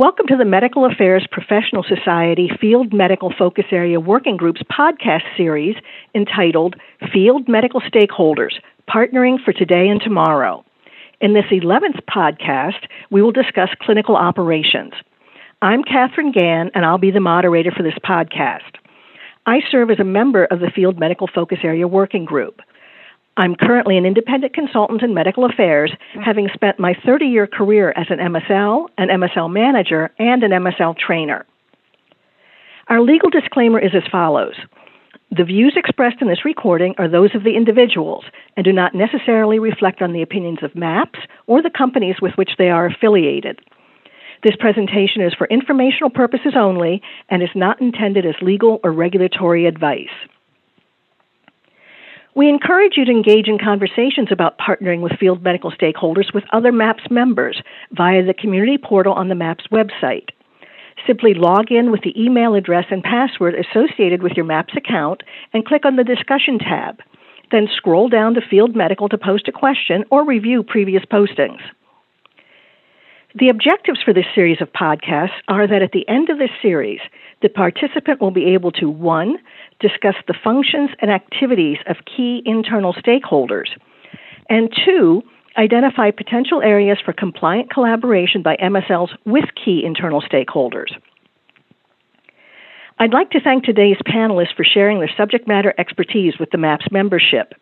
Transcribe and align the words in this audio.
Welcome 0.00 0.28
to 0.28 0.36
the 0.38 0.46
Medical 0.46 0.86
Affairs 0.86 1.26
Professional 1.30 1.82
Society 1.82 2.48
Field 2.58 2.90
Medical 2.90 3.34
Focus 3.38 3.66
Area 3.70 4.00
Working 4.00 4.38
Group's 4.38 4.62
podcast 4.62 5.24
series 5.36 5.76
entitled 6.14 6.74
Field 7.12 7.50
Medical 7.50 7.82
Stakeholders 7.82 8.52
Partnering 8.88 9.36
for 9.44 9.52
Today 9.52 9.88
and 9.88 10.00
Tomorrow. 10.00 10.64
In 11.20 11.34
this 11.34 11.44
11th 11.52 12.00
podcast, 12.08 12.86
we 13.10 13.20
will 13.20 13.30
discuss 13.30 13.68
clinical 13.82 14.16
operations. 14.16 14.94
I'm 15.60 15.84
Katherine 15.84 16.32
Gann, 16.32 16.70
and 16.74 16.86
I'll 16.86 16.96
be 16.96 17.10
the 17.10 17.20
moderator 17.20 17.70
for 17.70 17.82
this 17.82 17.98
podcast. 18.02 18.76
I 19.44 19.58
serve 19.70 19.90
as 19.90 20.00
a 20.00 20.04
member 20.04 20.46
of 20.46 20.60
the 20.60 20.70
Field 20.74 20.98
Medical 20.98 21.28
Focus 21.28 21.58
Area 21.62 21.86
Working 21.86 22.24
Group. 22.24 22.62
I'm 23.40 23.56
currently 23.56 23.96
an 23.96 24.04
independent 24.04 24.52
consultant 24.52 25.02
in 25.02 25.14
medical 25.14 25.46
affairs, 25.46 25.90
mm. 26.14 26.22
having 26.22 26.50
spent 26.52 26.78
my 26.78 26.92
30 27.06 27.24
year 27.24 27.46
career 27.46 27.90
as 27.96 28.06
an 28.10 28.18
MSL, 28.18 28.88
an 28.98 29.08
MSL 29.08 29.50
manager, 29.50 30.10
and 30.18 30.42
an 30.42 30.50
MSL 30.50 30.94
trainer. 30.98 31.46
Our 32.88 33.00
legal 33.00 33.30
disclaimer 33.30 33.78
is 33.78 33.92
as 33.94 34.02
follows 34.12 34.56
The 35.30 35.44
views 35.44 35.72
expressed 35.74 36.20
in 36.20 36.28
this 36.28 36.44
recording 36.44 36.94
are 36.98 37.08
those 37.08 37.34
of 37.34 37.42
the 37.42 37.56
individuals 37.56 38.24
and 38.58 38.64
do 38.64 38.74
not 38.74 38.94
necessarily 38.94 39.58
reflect 39.58 40.02
on 40.02 40.12
the 40.12 40.20
opinions 40.20 40.58
of 40.62 40.76
MAPS 40.76 41.20
or 41.46 41.62
the 41.62 41.70
companies 41.70 42.16
with 42.20 42.34
which 42.34 42.50
they 42.58 42.68
are 42.68 42.84
affiliated. 42.84 43.58
This 44.42 44.56
presentation 44.60 45.22
is 45.22 45.32
for 45.32 45.46
informational 45.46 46.10
purposes 46.10 46.52
only 46.56 47.00
and 47.30 47.42
is 47.42 47.54
not 47.54 47.80
intended 47.80 48.26
as 48.26 48.34
legal 48.42 48.80
or 48.84 48.92
regulatory 48.92 49.64
advice. 49.64 50.12
We 52.36 52.48
encourage 52.48 52.92
you 52.96 53.04
to 53.04 53.10
engage 53.10 53.48
in 53.48 53.58
conversations 53.58 54.28
about 54.30 54.58
partnering 54.58 55.00
with 55.00 55.18
field 55.18 55.42
medical 55.42 55.72
stakeholders 55.72 56.32
with 56.32 56.44
other 56.52 56.70
MAPS 56.70 57.10
members 57.10 57.60
via 57.90 58.24
the 58.24 58.34
community 58.34 58.78
portal 58.78 59.12
on 59.12 59.28
the 59.28 59.34
MAPS 59.34 59.64
website. 59.72 60.28
Simply 61.06 61.34
log 61.34 61.72
in 61.72 61.90
with 61.90 62.02
the 62.02 62.14
email 62.20 62.54
address 62.54 62.84
and 62.90 63.02
password 63.02 63.54
associated 63.56 64.22
with 64.22 64.32
your 64.36 64.44
MAPS 64.44 64.74
account 64.76 65.22
and 65.52 65.66
click 65.66 65.84
on 65.84 65.96
the 65.96 66.04
discussion 66.04 66.58
tab. 66.58 67.00
Then 67.50 67.68
scroll 67.76 68.08
down 68.08 68.34
to 68.34 68.40
Field 68.40 68.76
Medical 68.76 69.08
to 69.08 69.18
post 69.18 69.48
a 69.48 69.52
question 69.52 70.04
or 70.10 70.24
review 70.24 70.62
previous 70.62 71.04
postings. 71.04 71.60
The 73.34 73.48
objectives 73.48 74.02
for 74.02 74.12
this 74.12 74.26
series 74.34 74.60
of 74.60 74.72
podcasts 74.72 75.38
are 75.46 75.66
that 75.68 75.82
at 75.82 75.92
the 75.92 76.08
end 76.08 76.30
of 76.30 76.38
this 76.38 76.50
series, 76.60 76.98
the 77.42 77.48
participant 77.48 78.20
will 78.20 78.32
be 78.32 78.46
able 78.54 78.72
to 78.72 78.90
1 78.90 79.38
discuss 79.78 80.16
the 80.26 80.34
functions 80.42 80.90
and 80.98 81.12
activities 81.12 81.78
of 81.86 81.96
key 82.04 82.42
internal 82.44 82.92
stakeholders, 82.92 83.68
and 84.48 84.72
two, 84.84 85.22
identify 85.56 86.10
potential 86.10 86.60
areas 86.60 86.98
for 87.04 87.12
compliant 87.12 87.70
collaboration 87.70 88.42
by 88.42 88.56
MSLs 88.56 89.10
with 89.24 89.44
key 89.64 89.84
internal 89.84 90.22
stakeholders. 90.22 90.90
I'd 92.98 93.12
like 93.12 93.30
to 93.30 93.40
thank 93.40 93.64
today's 93.64 93.96
panelists 94.06 94.54
for 94.56 94.64
sharing 94.64 94.98
their 94.98 95.10
subject 95.16 95.46
matter 95.46 95.72
expertise 95.78 96.34
with 96.38 96.50
the 96.50 96.58
MAPS 96.58 96.86
membership. 96.90 97.54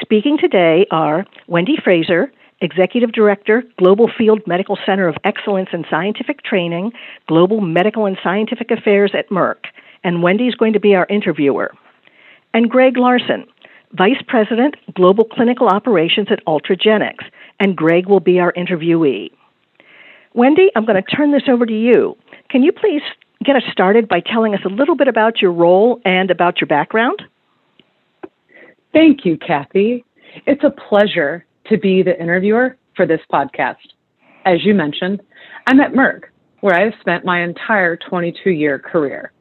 Speaking 0.00 0.38
today 0.38 0.86
are 0.92 1.26
Wendy 1.48 1.76
Fraser, 1.82 2.30
Executive 2.60 3.12
Director, 3.12 3.62
Global 3.78 4.10
Field 4.16 4.40
Medical 4.46 4.78
Center 4.84 5.08
of 5.08 5.16
Excellence 5.24 5.68
in 5.72 5.84
Scientific 5.88 6.42
Training, 6.42 6.92
Global 7.26 7.60
Medical 7.60 8.06
and 8.06 8.18
Scientific 8.22 8.70
Affairs 8.70 9.12
at 9.16 9.30
Merck, 9.30 9.66
and 10.02 10.22
Wendy's 10.22 10.54
going 10.54 10.72
to 10.72 10.80
be 10.80 10.94
our 10.94 11.06
interviewer. 11.08 11.72
And 12.52 12.68
Greg 12.68 12.96
Larson, 12.96 13.46
Vice 13.92 14.22
President, 14.26 14.76
Global 14.94 15.24
Clinical 15.24 15.68
Operations 15.68 16.28
at 16.30 16.44
Ultragenyx, 16.46 17.16
and 17.60 17.76
Greg 17.76 18.06
will 18.06 18.20
be 18.20 18.40
our 18.40 18.52
interviewee. 18.52 19.30
Wendy, 20.34 20.70
I'm 20.74 20.84
going 20.84 21.02
to 21.02 21.16
turn 21.16 21.32
this 21.32 21.48
over 21.48 21.64
to 21.64 21.72
you. 21.72 22.16
Can 22.50 22.62
you 22.62 22.72
please 22.72 23.02
get 23.44 23.56
us 23.56 23.62
started 23.70 24.08
by 24.08 24.20
telling 24.20 24.54
us 24.54 24.60
a 24.64 24.68
little 24.68 24.96
bit 24.96 25.08
about 25.08 25.40
your 25.40 25.52
role 25.52 26.00
and 26.04 26.30
about 26.30 26.60
your 26.60 26.68
background? 26.68 27.22
Thank 28.92 29.24
you, 29.24 29.38
Kathy. 29.38 30.04
It's 30.46 30.64
a 30.64 30.70
pleasure 30.70 31.44
to 31.68 31.78
be 31.78 32.02
the 32.02 32.20
interviewer 32.20 32.76
for 32.96 33.06
this 33.06 33.20
podcast. 33.32 33.76
As 34.44 34.64
you 34.64 34.74
mentioned, 34.74 35.20
I'm 35.66 35.80
at 35.80 35.92
Merck, 35.92 36.22
where 36.60 36.74
I 36.74 36.84
have 36.84 36.94
spent 37.00 37.24
my 37.24 37.42
entire 37.42 37.96
22 37.96 38.50
year 38.50 38.78
career. 38.78 39.32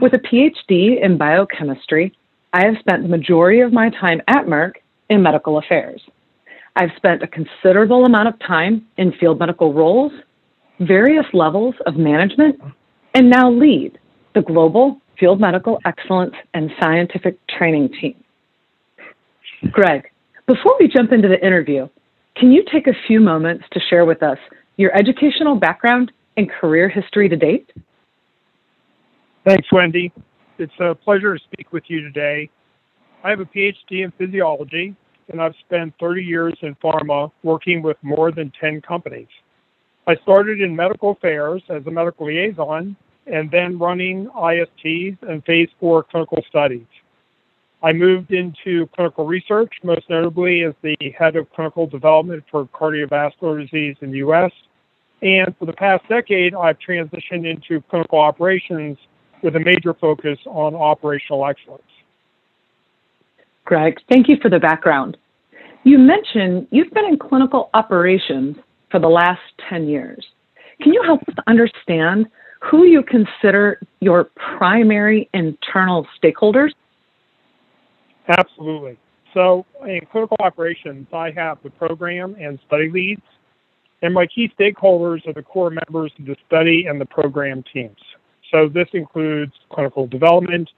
With 0.00 0.14
a 0.14 0.18
PhD 0.18 1.02
in 1.02 1.18
biochemistry, 1.18 2.16
I 2.52 2.64
have 2.64 2.76
spent 2.78 3.02
the 3.02 3.08
majority 3.08 3.60
of 3.60 3.72
my 3.72 3.90
time 3.90 4.20
at 4.28 4.46
Merck 4.46 4.74
in 5.10 5.22
medical 5.22 5.58
affairs. 5.58 6.00
I've 6.76 6.90
spent 6.96 7.22
a 7.22 7.26
considerable 7.26 8.04
amount 8.04 8.28
of 8.28 8.38
time 8.40 8.86
in 8.96 9.12
field 9.20 9.38
medical 9.38 9.72
roles, 9.72 10.12
various 10.80 11.26
levels 11.32 11.74
of 11.86 11.96
management, 11.96 12.60
and 13.14 13.30
now 13.30 13.50
lead 13.50 13.98
the 14.34 14.42
Global 14.42 15.00
Field 15.18 15.40
Medical 15.40 15.78
Excellence 15.84 16.34
and 16.52 16.70
Scientific 16.80 17.38
Training 17.46 17.90
Team. 18.00 18.16
Greg, 19.70 20.10
before 20.46 20.76
we 20.78 20.88
jump 20.88 21.12
into 21.12 21.28
the 21.28 21.44
interview, 21.44 21.88
can 22.36 22.52
you 22.52 22.64
take 22.70 22.86
a 22.86 22.94
few 23.06 23.20
moments 23.20 23.64
to 23.72 23.80
share 23.80 24.04
with 24.04 24.22
us 24.22 24.38
your 24.76 24.94
educational 24.96 25.54
background 25.54 26.12
and 26.36 26.50
career 26.50 26.88
history 26.88 27.28
to 27.28 27.36
date? 27.36 27.70
Thanks, 29.46 29.68
Wendy. 29.72 30.12
It's 30.58 30.72
a 30.80 30.94
pleasure 30.94 31.36
to 31.36 31.44
speak 31.44 31.72
with 31.72 31.84
you 31.88 32.00
today. 32.00 32.50
I 33.22 33.30
have 33.30 33.40
a 33.40 33.44
PhD 33.44 34.04
in 34.04 34.12
physiology, 34.18 34.94
and 35.28 35.40
I've 35.40 35.54
spent 35.66 35.94
30 35.98 36.22
years 36.22 36.54
in 36.62 36.74
pharma 36.76 37.30
working 37.42 37.82
with 37.82 37.96
more 38.02 38.30
than 38.30 38.52
10 38.60 38.82
companies. 38.82 39.28
I 40.06 40.16
started 40.16 40.60
in 40.60 40.76
medical 40.76 41.12
affairs 41.12 41.62
as 41.70 41.86
a 41.86 41.90
medical 41.90 42.26
liaison 42.26 42.96
and 43.26 43.50
then 43.50 43.78
running 43.78 44.28
ISTs 44.28 45.16
and 45.22 45.42
phase 45.44 45.70
four 45.80 46.02
clinical 46.02 46.42
studies. 46.48 46.86
I 47.84 47.92
moved 47.92 48.32
into 48.32 48.86
clinical 48.96 49.26
research, 49.26 49.74
most 49.82 50.08
notably 50.08 50.62
as 50.64 50.72
the 50.80 50.96
head 51.18 51.36
of 51.36 51.52
clinical 51.52 51.86
development 51.86 52.42
for 52.50 52.64
cardiovascular 52.64 53.60
disease 53.60 53.96
in 54.00 54.10
the 54.10 54.18
US. 54.18 54.50
And 55.20 55.54
for 55.58 55.66
the 55.66 55.74
past 55.74 56.02
decade, 56.08 56.54
I've 56.54 56.78
transitioned 56.78 57.44
into 57.44 57.82
clinical 57.90 58.20
operations 58.20 58.96
with 59.42 59.54
a 59.56 59.60
major 59.60 59.92
focus 59.92 60.38
on 60.46 60.74
operational 60.74 61.46
excellence. 61.46 61.82
Greg, 63.66 63.98
thank 64.08 64.30
you 64.30 64.38
for 64.40 64.48
the 64.48 64.58
background. 64.58 65.18
You 65.82 65.98
mentioned 65.98 66.66
you've 66.70 66.92
been 66.92 67.04
in 67.04 67.18
clinical 67.18 67.68
operations 67.74 68.56
for 68.90 68.98
the 68.98 69.08
last 69.08 69.42
10 69.68 69.88
years. 69.88 70.24
Can 70.80 70.94
you 70.94 71.02
help 71.02 71.20
us 71.28 71.34
understand 71.46 72.28
who 72.60 72.84
you 72.84 73.02
consider 73.02 73.78
your 74.00 74.24
primary 74.56 75.28
internal 75.34 76.06
stakeholders? 76.22 76.70
Absolutely. 78.28 78.98
So, 79.34 79.66
in 79.86 80.00
clinical 80.10 80.36
operations, 80.40 81.08
I 81.12 81.30
have 81.32 81.58
the 81.62 81.70
program 81.70 82.36
and 82.38 82.58
study 82.66 82.88
leads, 82.88 83.22
and 84.02 84.14
my 84.14 84.26
key 84.26 84.50
stakeholders 84.58 85.26
are 85.26 85.32
the 85.32 85.42
core 85.42 85.70
members 85.70 86.12
of 86.18 86.26
the 86.26 86.36
study 86.46 86.86
and 86.86 87.00
the 87.00 87.06
program 87.06 87.64
teams. 87.72 87.96
So 88.52 88.68
this 88.68 88.86
includes 88.92 89.52
clinical 89.72 90.06
development, 90.06 90.70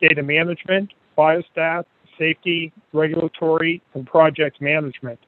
data 0.00 0.22
management, 0.22 0.92
biostats, 1.16 1.86
safety, 2.18 2.72
regulatory, 2.92 3.80
and 3.94 4.06
project 4.06 4.60
management. 4.60 5.18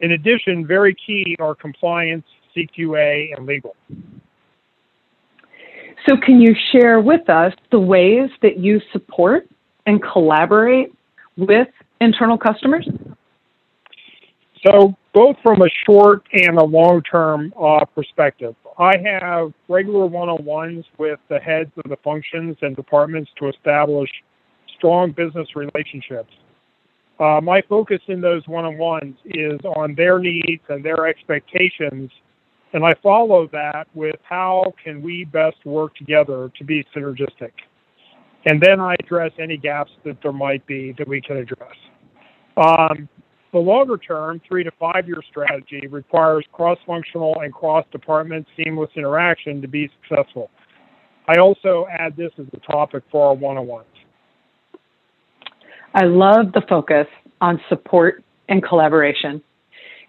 In 0.00 0.12
addition, 0.12 0.66
very 0.66 0.96
key 1.06 1.36
are 1.38 1.54
compliance, 1.54 2.24
CQA, 2.56 3.36
and 3.36 3.46
legal. 3.46 3.76
So, 6.08 6.16
can 6.16 6.40
you 6.40 6.54
share 6.72 7.00
with 7.00 7.30
us 7.30 7.52
the 7.70 7.78
ways 7.78 8.30
that 8.42 8.58
you 8.58 8.80
support 8.92 9.48
and 9.86 10.02
collaborate 10.02 10.92
with 11.36 11.68
internal 12.00 12.38
customers? 12.38 12.88
So, 14.66 14.96
both 15.12 15.36
from 15.42 15.62
a 15.62 15.68
short 15.86 16.22
and 16.32 16.58
a 16.58 16.64
long 16.64 17.02
term 17.02 17.52
uh, 17.60 17.84
perspective. 17.84 18.56
I 18.78 18.94
have 19.04 19.52
regular 19.68 20.06
one 20.06 20.28
on 20.28 20.44
ones 20.44 20.84
with 20.98 21.20
the 21.28 21.38
heads 21.38 21.70
of 21.76 21.88
the 21.88 21.96
functions 22.02 22.56
and 22.62 22.74
departments 22.74 23.30
to 23.38 23.48
establish 23.48 24.10
strong 24.76 25.12
business 25.12 25.48
relationships. 25.54 26.32
Uh, 27.20 27.40
my 27.40 27.62
focus 27.68 28.00
in 28.08 28.20
those 28.20 28.42
one 28.48 28.64
on 28.64 28.76
ones 28.76 29.16
is 29.26 29.60
on 29.76 29.94
their 29.94 30.18
needs 30.18 30.62
and 30.68 30.84
their 30.84 31.06
expectations, 31.06 32.10
and 32.72 32.84
I 32.84 32.94
follow 32.94 33.46
that 33.52 33.86
with 33.94 34.16
how 34.24 34.74
can 34.82 35.00
we 35.00 35.24
best 35.24 35.64
work 35.64 35.94
together 35.94 36.50
to 36.58 36.64
be 36.64 36.84
synergistic. 36.94 37.52
And 38.46 38.60
then 38.60 38.80
I 38.80 38.94
address 39.00 39.32
any 39.38 39.56
gaps 39.56 39.90
that 40.04 40.18
there 40.22 40.32
might 40.32 40.66
be 40.66 40.94
that 40.98 41.08
we 41.08 41.20
can 41.20 41.38
address. 41.38 41.76
Um, 42.56 43.08
the 43.52 43.58
longer 43.58 43.96
term, 43.96 44.40
three 44.46 44.64
to 44.64 44.70
five 44.78 45.06
year 45.06 45.22
strategy 45.30 45.86
requires 45.86 46.44
cross 46.52 46.78
functional 46.86 47.40
and 47.40 47.54
cross 47.54 47.86
department 47.92 48.46
seamless 48.56 48.90
interaction 48.96 49.62
to 49.62 49.68
be 49.68 49.90
successful. 50.02 50.50
I 51.26 51.38
also 51.38 51.86
add 51.90 52.16
this 52.16 52.32
as 52.38 52.46
a 52.52 52.72
topic 52.72 53.04
for 53.10 53.28
our 53.28 53.34
one 53.34 53.56
on 53.56 53.66
ones. 53.66 53.86
I 55.94 56.04
love 56.04 56.52
the 56.52 56.62
focus 56.68 57.06
on 57.40 57.60
support 57.68 58.24
and 58.48 58.62
collaboration. 58.62 59.42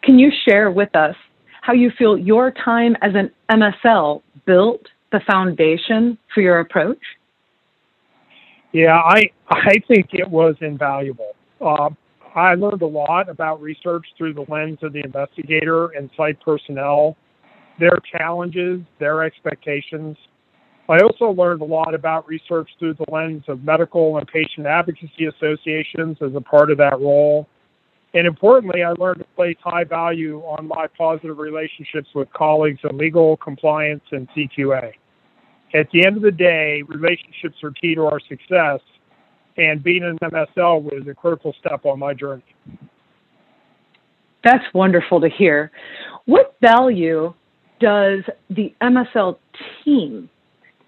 Can 0.01 0.19
you 0.19 0.31
share 0.45 0.71
with 0.71 0.93
us 0.95 1.15
how 1.61 1.73
you 1.73 1.91
feel 1.97 2.17
your 2.17 2.51
time 2.51 2.95
as 3.01 3.13
an 3.15 3.31
MSL 3.49 4.21
built 4.45 4.81
the 5.11 5.19
foundation 5.25 6.17
for 6.33 6.41
your 6.41 6.59
approach? 6.59 6.99
Yeah, 8.75 8.97
I 8.97 9.31
I 9.47 9.75
think 9.87 10.07
it 10.11 10.29
was 10.29 10.55
invaluable. 10.59 11.31
Uh, 11.61 11.91
I 12.35 12.55
learned 12.55 12.81
a 12.81 12.85
lot 12.85 13.29
about 13.29 13.61
research 13.61 14.05
through 14.17 14.33
the 14.33 14.43
lens 14.49 14.79
of 14.81 14.91
the 14.91 14.99
investigator 14.99 15.87
and 15.97 16.09
site 16.17 16.37
personnel, 16.41 17.15
their 17.79 17.97
challenges, 18.17 18.81
their 18.99 19.23
expectations. 19.23 20.17
I 20.89 20.97
also 20.99 21.29
learned 21.29 21.61
a 21.61 21.65
lot 21.65 21.93
about 21.93 22.27
research 22.27 22.69
through 22.77 22.95
the 22.95 23.05
lens 23.09 23.45
of 23.47 23.63
medical 23.63 24.17
and 24.17 24.27
patient 24.27 24.67
advocacy 24.67 25.27
associations 25.27 26.17
as 26.21 26.35
a 26.35 26.41
part 26.41 26.69
of 26.69 26.77
that 26.79 26.99
role. 26.99 27.47
And 28.13 28.27
importantly, 28.27 28.83
I 28.83 28.91
learned 28.99 29.19
to 29.19 29.27
place 29.37 29.55
high 29.63 29.85
value 29.85 30.41
on 30.41 30.67
my 30.67 30.87
positive 30.97 31.37
relationships 31.37 32.09
with 32.13 32.27
colleagues 32.33 32.81
in 32.83 32.97
legal, 32.97 33.37
compliance, 33.37 34.03
and 34.11 34.27
CQA. 34.35 34.91
At 35.75 35.91
the 35.91 36.05
end 36.05 36.15
of 36.15 36.23
the 36.23 36.31
day, 36.31 36.83
relationships 36.87 37.57
are 37.61 37.71
key 37.71 37.95
to 37.95 38.05
our 38.05 38.21
success, 38.29 38.79
and 39.57 39.83
being 39.83 40.03
an 40.03 40.17
MSL 40.19 40.81
was 40.81 41.05
a 41.09 41.13
critical 41.13 41.53
step 41.59 41.85
on 41.85 41.99
my 41.99 42.13
journey. 42.13 42.43
That's 44.41 44.63
wonderful 44.73 45.19
to 45.19 45.27
hear. 45.27 45.71
What 46.25 46.55
value 46.61 47.33
does 47.81 48.19
the 48.49 48.73
MSL 48.81 49.37
team, 49.83 50.29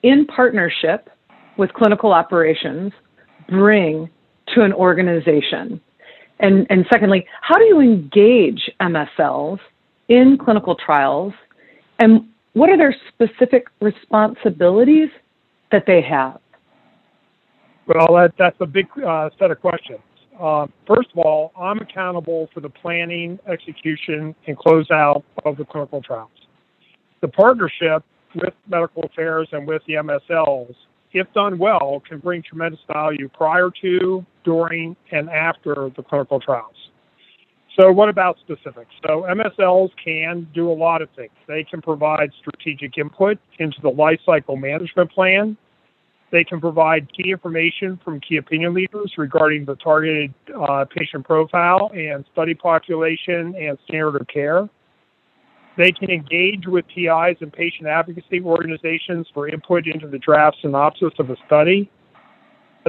in 0.03 0.25
partnership 0.25 1.09
with 1.57 1.73
clinical 1.73 2.13
operations, 2.13 2.93
bring 3.49 4.09
to 4.55 4.61
an 4.61 4.71
organization? 4.71 5.81
And, 6.39 6.65
and 6.69 6.85
secondly, 6.89 7.25
how 7.41 7.57
do 7.57 7.65
you 7.65 7.81
engage 7.81 8.69
MSLs 8.79 9.59
in 10.07 10.37
clinical 10.37 10.75
trials? 10.75 11.33
And 11.99 12.29
what 12.57 12.69
are 12.69 12.77
their 12.77 12.95
specific 13.09 13.67
responsibilities 13.81 15.09
that 15.71 15.83
they 15.85 16.01
have? 16.01 16.39
Well, 17.87 18.15
that, 18.15 18.33
that's 18.37 18.57
a 18.59 18.65
big 18.65 18.87
uh, 19.05 19.29
set 19.39 19.51
of 19.51 19.61
questions. 19.61 19.99
Uh, 20.39 20.67
first 20.87 21.09
of 21.13 21.19
all, 21.19 21.51
I'm 21.57 21.79
accountable 21.79 22.49
for 22.53 22.59
the 22.59 22.69
planning, 22.69 23.39
execution, 23.47 24.35
and 24.45 24.57
closeout 24.57 25.23
of 25.45 25.57
the 25.57 25.65
clinical 25.65 26.01
trials. 26.01 26.29
The 27.21 27.27
partnership 27.27 28.03
with 28.35 28.53
medical 28.67 29.03
affairs 29.03 29.47
and 29.51 29.67
with 29.67 29.81
the 29.87 29.93
MSLs, 29.93 30.75
if 31.13 31.31
done 31.33 31.57
well, 31.57 32.03
can 32.07 32.19
bring 32.19 32.43
tremendous 32.43 32.79
value 32.91 33.29
prior 33.29 33.69
to, 33.81 34.25
during, 34.43 34.95
and 35.11 35.29
after 35.29 35.89
the 35.95 36.03
clinical 36.03 36.39
trials. 36.39 36.86
So, 37.79 37.91
what 37.91 38.09
about 38.09 38.37
specifics? 38.39 38.91
So, 39.05 39.25
MSLs 39.29 39.91
can 40.03 40.47
do 40.53 40.71
a 40.71 40.73
lot 40.73 41.01
of 41.01 41.09
things. 41.15 41.31
They 41.47 41.63
can 41.63 41.81
provide 41.81 42.31
strategic 42.39 42.97
input 42.97 43.37
into 43.59 43.77
the 43.81 43.91
lifecycle 43.91 44.59
management 44.59 45.11
plan 45.11 45.57
they 46.31 46.43
can 46.43 46.59
provide 46.59 47.07
key 47.13 47.31
information 47.31 47.99
from 48.03 48.19
key 48.19 48.37
opinion 48.37 48.73
leaders 48.73 49.13
regarding 49.17 49.65
the 49.65 49.75
targeted 49.75 50.33
uh, 50.59 50.83
patient 50.85 51.25
profile 51.25 51.89
and 51.93 52.25
study 52.33 52.53
population 52.53 53.55
and 53.55 53.77
standard 53.85 54.19
of 54.19 54.27
care. 54.27 54.67
They 55.77 55.91
can 55.91 56.09
engage 56.09 56.65
with 56.67 56.85
PIs 56.87 57.37
and 57.39 57.53
patient 57.53 57.87
advocacy 57.87 58.41
organizations 58.41 59.27
for 59.33 59.47
input 59.47 59.87
into 59.87 60.07
the 60.07 60.17
draft 60.17 60.57
synopsis 60.61 61.13
of 61.19 61.29
a 61.29 61.37
study. 61.45 61.89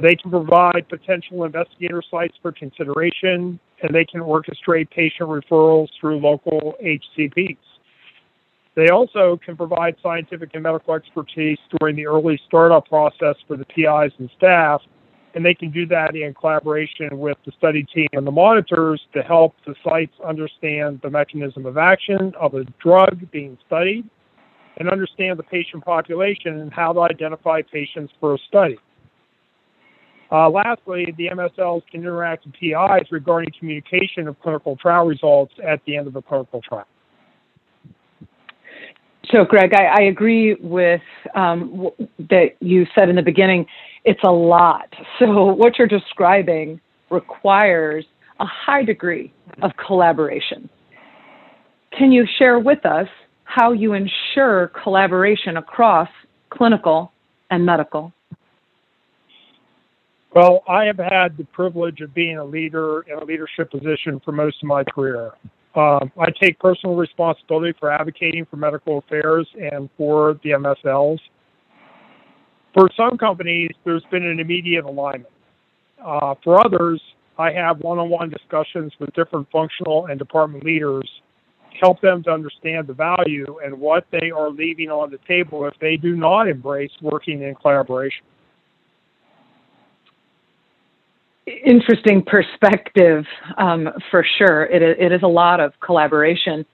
They 0.00 0.16
can 0.16 0.30
provide 0.30 0.88
potential 0.88 1.44
investigator 1.44 2.02
sites 2.10 2.34
for 2.40 2.50
consideration, 2.50 3.60
and 3.82 3.94
they 3.94 4.04
can 4.04 4.20
orchestrate 4.20 4.90
patient 4.90 5.28
referrals 5.28 5.88
through 6.00 6.18
local 6.18 6.74
HCPs. 6.82 7.58
They 8.74 8.90
also 8.90 9.38
can 9.44 9.56
provide 9.56 9.96
scientific 10.02 10.50
and 10.54 10.62
medical 10.62 10.94
expertise 10.94 11.58
during 11.78 11.96
the 11.96 12.06
early 12.06 12.40
startup 12.46 12.88
process 12.88 13.34
for 13.46 13.56
the 13.56 13.64
PIs 13.64 14.12
and 14.18 14.30
staff, 14.36 14.82
and 15.34 15.44
they 15.44 15.54
can 15.54 15.70
do 15.70 15.84
that 15.86 16.14
in 16.14 16.32
collaboration 16.34 17.18
with 17.18 17.36
the 17.44 17.52
study 17.58 17.84
team 17.92 18.08
and 18.12 18.26
the 18.26 18.30
monitors 18.30 19.02
to 19.14 19.22
help 19.22 19.54
the 19.66 19.74
sites 19.84 20.14
understand 20.24 21.00
the 21.02 21.10
mechanism 21.10 21.66
of 21.66 21.76
action 21.76 22.32
of 22.40 22.54
a 22.54 22.64
drug 22.80 23.28
being 23.32 23.58
studied 23.66 24.08
and 24.76 24.88
understand 24.88 25.38
the 25.38 25.42
patient 25.42 25.84
population 25.84 26.60
and 26.60 26.72
how 26.72 26.92
to 26.92 27.00
identify 27.00 27.60
patients 27.62 28.12
for 28.20 28.34
a 28.34 28.38
study. 28.46 28.78
Uh, 30.30 30.48
lastly, 30.50 31.14
the 31.16 31.28
MSLs 31.28 31.82
can 31.90 32.02
interact 32.02 32.44
with 32.44 32.54
PIs 32.54 33.10
regarding 33.10 33.50
communication 33.58 34.28
of 34.28 34.38
clinical 34.40 34.76
trial 34.76 35.06
results 35.06 35.54
at 35.66 35.80
the 35.86 35.96
end 35.96 36.06
of 36.06 36.16
a 36.16 36.22
clinical 36.22 36.60
trial. 36.60 36.86
So, 39.32 39.44
Greg, 39.44 39.72
I, 39.74 39.84
I 39.84 40.02
agree 40.04 40.54
with 40.54 41.02
um, 41.34 41.70
w- 41.70 42.08
that 42.30 42.56
you 42.60 42.86
said 42.98 43.08
in 43.08 43.16
the 43.16 43.22
beginning. 43.22 43.66
It's 44.04 44.20
a 44.24 44.30
lot. 44.30 44.88
So, 45.18 45.46
what 45.52 45.78
you're 45.78 45.88
describing 45.88 46.80
requires 47.10 48.04
a 48.40 48.46
high 48.46 48.84
degree 48.84 49.32
of 49.62 49.72
collaboration. 49.84 50.68
Can 51.96 52.12
you 52.12 52.24
share 52.38 52.58
with 52.60 52.86
us 52.86 53.08
how 53.44 53.72
you 53.72 53.94
ensure 53.94 54.70
collaboration 54.82 55.56
across 55.56 56.08
clinical 56.50 57.12
and 57.50 57.66
medical? 57.66 58.12
Well, 60.38 60.62
I 60.68 60.84
have 60.84 60.98
had 60.98 61.36
the 61.36 61.42
privilege 61.52 62.00
of 62.00 62.14
being 62.14 62.38
a 62.38 62.44
leader 62.44 63.00
in 63.00 63.18
a 63.18 63.24
leadership 63.24 63.72
position 63.72 64.20
for 64.24 64.30
most 64.30 64.62
of 64.62 64.68
my 64.68 64.84
career. 64.84 65.32
Um, 65.74 66.12
I 66.16 66.30
take 66.30 66.60
personal 66.60 66.94
responsibility 66.94 67.76
for 67.80 67.90
advocating 67.90 68.46
for 68.46 68.56
medical 68.56 68.98
affairs 68.98 69.48
and 69.60 69.90
for 69.96 70.38
the 70.44 70.50
MSLs. 70.50 71.18
For 72.72 72.88
some 72.96 73.18
companies, 73.18 73.70
there's 73.84 74.04
been 74.12 74.22
an 74.22 74.38
immediate 74.38 74.84
alignment. 74.84 75.34
Uh, 76.00 76.36
for 76.44 76.64
others, 76.64 77.02
I 77.36 77.50
have 77.50 77.80
one 77.80 77.98
on 77.98 78.08
one 78.08 78.30
discussions 78.30 78.92
with 79.00 79.12
different 79.14 79.48
functional 79.50 80.06
and 80.06 80.20
department 80.20 80.62
leaders 80.62 81.10
to 81.72 81.78
help 81.78 82.00
them 82.00 82.22
to 82.22 82.30
understand 82.30 82.86
the 82.86 82.94
value 82.94 83.58
and 83.64 83.80
what 83.80 84.06
they 84.12 84.30
are 84.30 84.50
leaving 84.50 84.88
on 84.88 85.10
the 85.10 85.18
table 85.26 85.66
if 85.66 85.74
they 85.80 85.96
do 85.96 86.14
not 86.14 86.46
embrace 86.46 86.92
working 87.02 87.42
in 87.42 87.56
collaboration. 87.56 88.24
Interesting 91.64 92.22
perspective 92.22 93.24
um, 93.56 93.88
for 94.10 94.24
sure. 94.38 94.64
It, 94.64 94.82
it 94.82 95.12
is 95.12 95.22
a 95.22 95.28
lot 95.28 95.60
of 95.60 95.72
collaboration. 95.80 96.64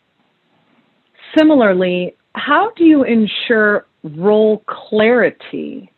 Similarly, 1.37 2.17
how 2.35 2.71
do 2.77 2.85
you 2.85 3.05
ensure 3.05 3.87
role 4.03 4.63
clarity 4.67 5.91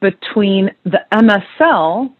between 0.00 0.70
the 0.84 1.00
MSL 1.12 2.12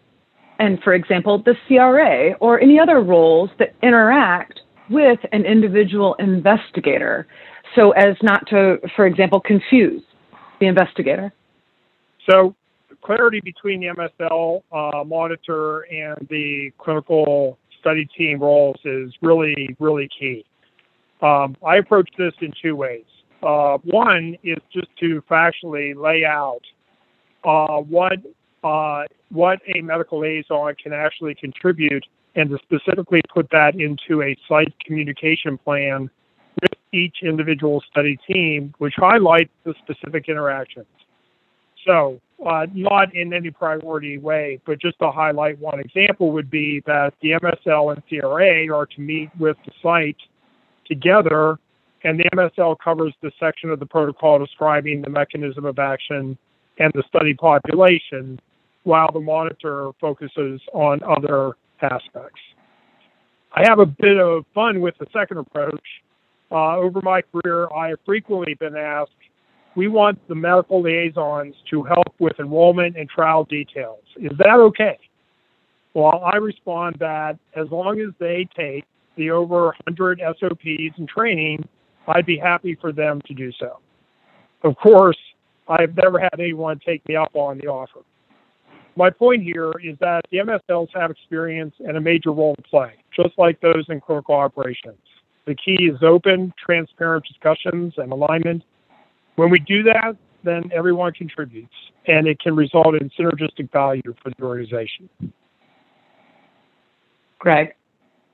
and, 0.59 0.81
for 0.83 0.93
example, 0.93 1.39
the 1.39 1.55
CRA 1.67 2.33
or 2.39 2.59
any 2.59 2.79
other 2.79 3.01
roles 3.01 3.49
that 3.59 3.75
interact 3.81 4.61
with 4.89 5.19
an 5.31 5.45
individual 5.45 6.15
investigator 6.15 7.27
so 7.75 7.91
as 7.91 8.15
not 8.21 8.47
to, 8.47 8.77
for 8.95 9.05
example, 9.05 9.39
confuse 9.39 10.03
the 10.59 10.67
investigator? 10.67 11.33
So, 12.29 12.55
clarity 13.03 13.41
between 13.41 13.81
the 13.81 13.87
MSL 13.87 14.63
uh, 14.71 15.03
monitor 15.03 15.81
and 15.81 16.27
the 16.29 16.71
clinical 16.77 17.57
study 17.79 18.07
team 18.17 18.39
roles 18.39 18.77
is 18.85 19.13
really, 19.21 19.75
really 19.79 20.09
key. 20.17 20.45
Um, 21.21 21.55
I 21.65 21.77
approach 21.77 22.09
this 22.17 22.33
in 22.41 22.53
two 22.61 22.75
ways. 22.75 23.05
Uh, 23.41 23.77
one 23.83 24.37
is 24.43 24.57
just 24.71 24.87
to 24.99 25.21
factually 25.29 25.95
lay 25.95 26.23
out 26.25 26.61
uh, 27.43 27.81
what 27.81 28.19
uh, 28.63 29.03
what 29.29 29.59
a 29.75 29.81
medical 29.81 30.19
liaison 30.19 30.73
can 30.81 30.93
actually 30.93 31.35
contribute, 31.35 32.05
and 32.35 32.49
to 32.49 32.57
specifically 32.63 33.21
put 33.33 33.49
that 33.51 33.75
into 33.75 34.21
a 34.21 34.37
site 34.47 34.73
communication 34.85 35.57
plan 35.57 36.09
with 36.61 36.71
each 36.93 37.17
individual 37.23 37.83
study 37.91 38.17
team, 38.25 38.73
which 38.77 38.93
highlights 38.95 39.51
the 39.65 39.73
specific 39.83 40.29
interactions. 40.29 40.85
So, 41.85 42.19
uh, 42.45 42.67
not 42.73 43.13
in 43.15 43.33
any 43.33 43.51
priority 43.51 44.17
way, 44.17 44.59
but 44.65 44.79
just 44.79 44.99
to 44.99 45.11
highlight 45.11 45.57
one 45.59 45.79
example 45.79 46.31
would 46.31 46.49
be 46.49 46.81
that 46.85 47.13
the 47.21 47.31
MSL 47.31 47.93
and 47.93 48.03
CRA 48.07 48.73
are 48.75 48.85
to 48.85 49.01
meet 49.01 49.29
with 49.39 49.57
the 49.65 49.71
site 49.81 50.17
together, 50.85 51.57
and 52.03 52.19
the 52.19 52.25
MSL 52.35 52.77
covers 52.83 53.13
the 53.21 53.31
section 53.39 53.69
of 53.69 53.79
the 53.79 53.85
protocol 53.85 54.39
describing 54.39 55.01
the 55.01 55.09
mechanism 55.09 55.65
of 55.65 55.79
action 55.79 56.37
and 56.79 56.91
the 56.93 57.03
study 57.07 57.33
population, 57.33 58.39
while 58.83 59.09
the 59.13 59.19
monitor 59.19 59.91
focuses 60.01 60.59
on 60.73 60.99
other 61.03 61.53
aspects. 61.81 62.41
I 63.55 63.63
have 63.67 63.79
a 63.79 63.85
bit 63.85 64.19
of 64.19 64.45
fun 64.53 64.81
with 64.81 64.95
the 64.97 65.05
second 65.13 65.37
approach. 65.37 65.83
Uh, 66.51 66.77
over 66.77 67.01
my 67.01 67.21
career, 67.21 67.67
I 67.73 67.89
have 67.89 67.99
frequently 68.05 68.55
been 68.55 68.75
asked 68.75 69.11
we 69.75 69.87
want 69.87 70.19
the 70.27 70.35
medical 70.35 70.81
liaisons 70.81 71.55
to 71.69 71.83
help 71.83 72.13
with 72.19 72.39
enrollment 72.39 72.97
and 72.97 73.09
trial 73.09 73.43
details. 73.43 74.03
Is 74.17 74.31
that 74.37 74.55
okay? 74.55 74.99
Well, 75.93 76.23
I 76.23 76.37
respond 76.37 76.97
that 76.99 77.37
as 77.55 77.69
long 77.69 77.99
as 77.99 78.13
they 78.19 78.47
take 78.55 78.85
the 79.15 79.31
over 79.31 79.65
100 79.87 80.21
SOPs 80.39 80.97
and 80.97 81.07
training, 81.07 81.67
I'd 82.07 82.25
be 82.25 82.37
happy 82.37 82.75
for 82.79 82.91
them 82.91 83.21
to 83.27 83.33
do 83.33 83.51
so. 83.59 83.79
Of 84.63 84.75
course, 84.77 85.17
I've 85.67 85.95
never 85.95 86.19
had 86.19 86.39
anyone 86.39 86.79
take 86.85 87.07
me 87.07 87.15
up 87.15 87.31
on 87.35 87.57
the 87.57 87.67
offer. 87.67 88.01
My 88.95 89.09
point 89.09 89.43
here 89.43 89.71
is 89.83 89.97
that 89.99 90.21
the 90.31 90.37
MSLs 90.37 90.89
have 90.93 91.09
experience 91.09 91.73
and 91.79 91.97
a 91.97 92.01
major 92.01 92.31
role 92.31 92.55
to 92.55 92.61
play, 92.63 92.93
just 93.15 93.37
like 93.37 93.59
those 93.61 93.85
in 93.89 93.99
clinical 93.99 94.35
operations. 94.35 94.99
The 95.45 95.55
key 95.55 95.89
is 95.91 96.01
open, 96.03 96.53
transparent 96.63 97.25
discussions 97.25 97.93
and 97.97 98.11
alignment. 98.11 98.63
When 99.35 99.49
we 99.49 99.59
do 99.59 99.83
that, 99.83 100.15
then 100.43 100.63
everyone 100.73 101.13
contributes, 101.13 101.73
and 102.07 102.27
it 102.27 102.39
can 102.39 102.55
result 102.55 102.95
in 102.95 103.09
synergistic 103.17 103.71
value 103.71 104.13
for 104.21 104.31
the 104.37 104.43
organization. 104.43 105.09
Greg, 107.39 107.73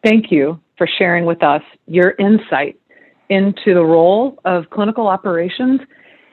thank 0.04 0.32
you 0.32 0.60
for 0.78 0.88
sharing 0.98 1.26
with 1.26 1.44
us 1.44 1.62
your 1.88 2.16
insight 2.20 2.80
into 3.30 3.74
the 3.74 3.84
role 3.84 4.40
of 4.46 4.70
clinical 4.72 5.08
operations 5.08 5.82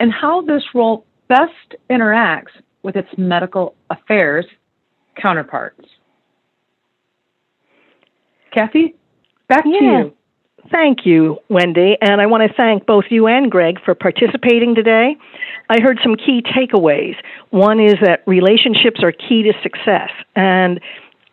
and 0.00 0.12
how 0.12 0.42
this 0.42 0.62
role 0.74 1.06
best 1.28 1.76
interacts 1.90 2.52
with 2.82 2.96
its 2.96 3.08
medical 3.16 3.74
affairs 3.90 4.46
counterparts. 5.20 5.84
Kathy, 8.54 8.94
back 9.48 9.64
yeah. 9.66 9.78
to 9.78 9.84
you. 9.84 10.15
Thank 10.70 11.06
you, 11.06 11.38
Wendy. 11.48 11.96
And 12.00 12.20
I 12.20 12.26
want 12.26 12.48
to 12.48 12.54
thank 12.56 12.86
both 12.86 13.04
you 13.10 13.26
and 13.26 13.50
Greg 13.50 13.78
for 13.84 13.94
participating 13.94 14.74
today. 14.74 15.16
I 15.68 15.80
heard 15.80 15.98
some 16.02 16.16
key 16.16 16.42
takeaways. 16.42 17.16
One 17.50 17.80
is 17.80 17.94
that 18.02 18.22
relationships 18.26 19.02
are 19.02 19.12
key 19.12 19.44
to 19.44 19.52
success. 19.62 20.10
And 20.34 20.80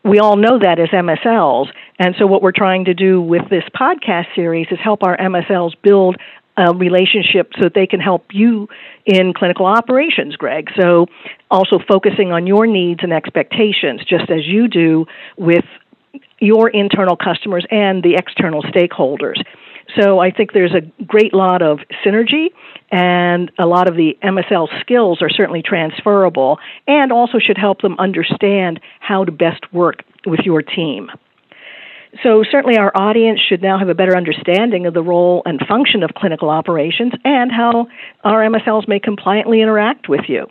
we 0.04 0.20
all 0.20 0.36
know 0.36 0.60
that 0.60 0.80
as 0.80 0.90
MSLs. 0.90 1.68
And 2.00 2.16
so, 2.20 2.28
what 2.28 2.42
we're 2.42 2.52
trying 2.52 2.86
to 2.86 2.94
do 2.94 3.22
with 3.22 3.50
this 3.50 3.64
podcast 3.76 4.26
series 4.36 4.68
is 4.70 4.80
help 4.84 5.04
our 5.04 5.18
MSLs 5.18 5.74
build 5.82 6.18
a 6.56 6.74
relationship 6.74 7.52
so 7.56 7.64
that 7.64 7.74
they 7.74 7.88
can 7.88 8.00
help 8.00 8.26
you 8.32 8.68
in 9.06 9.34
clinical 9.34 9.66
operations, 9.66 10.36
Greg. 10.36 10.70
So, 10.80 11.08
also 11.50 11.80
focusing 11.88 12.32
on 12.32 12.46
your 12.48 12.68
needs 12.68 13.00
and 13.04 13.14
expectations, 13.14 14.04
just 14.08 14.30
as 14.30 14.46
you 14.46 14.68
do 14.68 15.06
with 15.38 15.66
your 16.44 16.70
internal 16.70 17.16
customers 17.16 17.66
and 17.72 18.04
the 18.04 18.16
external 18.16 18.62
stakeholders. 18.64 19.42
So 19.98 20.20
I 20.20 20.32
think 20.32 20.54
there's 20.54 20.74
a 20.74 20.82
great 21.04 21.34
lot 21.34 21.62
of 21.62 21.80
synergy, 22.06 22.48
and 22.92 23.52
a 23.58 23.66
lot 23.66 23.88
of 23.88 23.96
the 23.96 24.18
MSL 24.22 24.68
skills 24.82 25.22
are 25.22 25.30
certainly 25.30 25.62
transferable, 25.62 26.60
and 26.88 27.12
also 27.12 27.40
should 27.40 27.58
help 27.58 27.82
them 27.82 27.96
understand 27.98 28.80
how 29.00 29.24
to 29.24 29.32
best 29.32 29.74
work 29.74 30.04
with 30.26 30.42
your 30.42 30.62
team. 30.62 31.10
So, 32.22 32.44
certainly, 32.50 32.78
our 32.78 32.92
audience 32.96 33.40
should 33.40 33.64
now 33.64 33.80
have 33.80 33.90
a 33.90 33.96
better 33.96 34.16
understanding 34.16 34.86
of 34.86 34.94
the 34.94 35.02
role 35.02 35.42
and 35.46 35.60
function 35.68 36.04
of 36.04 36.12
clinical 36.16 36.50
operations 36.50 37.14
and 37.26 37.52
how 37.52 37.88
our 38.24 38.42
MSLs 38.42 38.88
may 38.88 39.00
compliantly 39.00 39.62
interact 39.62 40.08
with 40.08 40.22
you. 40.28 40.48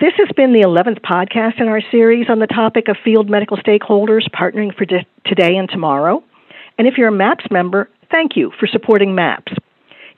This 0.00 0.14
has 0.16 0.28
been 0.34 0.52
the 0.52 0.62
11th 0.62 1.00
podcast 1.00 1.60
in 1.60 1.68
our 1.68 1.82
series 1.90 2.26
on 2.28 2.38
the 2.38 2.46
topic 2.46 2.88
of 2.88 2.96
field 3.04 3.28
medical 3.28 3.56
stakeholders 3.58 4.28
partnering 4.30 4.74
for 4.74 4.86
today 4.86 5.56
and 5.56 5.68
tomorrow. 5.68 6.24
And 6.78 6.88
if 6.88 6.94
you're 6.96 7.08
a 7.08 7.12
MAPS 7.12 7.44
member, 7.50 7.88
thank 8.10 8.36
you 8.36 8.52
for 8.58 8.66
supporting 8.66 9.14
MAPS. 9.14 9.52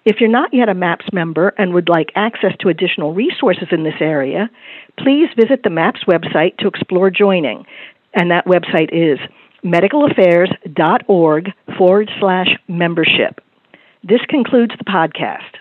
If 0.05 0.21
you're 0.21 0.31
not 0.31 0.55
yet 0.55 0.69
a 0.69 0.75
MAPS 0.75 1.07
member 1.13 1.49
and 1.59 1.75
would 1.75 1.89
like 1.89 2.13
access 2.15 2.53
to 2.61 2.69
additional 2.69 3.15
resources 3.15 3.69
in 3.73 3.83
this 3.83 4.01
area, 4.01 4.49
please 4.99 5.29
visit 5.37 5.63
the 5.65 5.71
MAPS 5.71 6.05
website 6.05 6.57
to 6.59 6.69
explore 6.69 7.11
joining. 7.11 7.67
And 8.15 8.31
that 8.31 8.47
website 8.47 8.91
is 8.93 9.19
medicalaffairs.org 9.65 11.53
forward 11.77 12.11
slash 12.21 12.49
membership. 12.69 13.41
This 14.03 14.21
concludes 14.29 14.75
the 14.79 14.85
podcast. 14.85 15.57